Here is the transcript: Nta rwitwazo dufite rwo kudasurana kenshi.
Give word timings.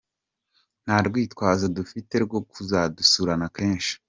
Nta 0.83 0.97
rwitwazo 1.07 1.65
dufite 1.77 2.13
rwo 2.25 2.39
kudasurana 2.51 3.47
kenshi. 3.57 3.93